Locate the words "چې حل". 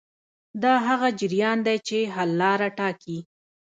1.87-2.29